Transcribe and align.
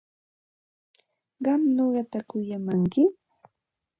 ¿Qam 1.43 1.61
nuqata 1.75 2.19
kuyamanki? 2.29 3.03